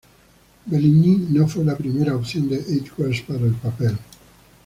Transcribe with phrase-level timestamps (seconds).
[0.65, 3.95] Benigni no fue la primera opción de Edwards para el papel.